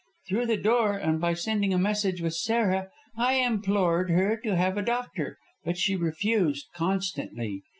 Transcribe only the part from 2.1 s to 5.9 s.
with Sarah, I implored her to have a doctor, but